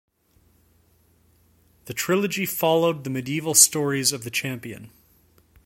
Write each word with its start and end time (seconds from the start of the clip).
The 1.85 1.93
trilogy 1.93 2.47
followed 2.47 3.03
the 3.03 3.11
medieval 3.11 3.53
stories 3.53 4.11
of 4.11 4.23
the 4.23 4.31
champion. 4.31 4.89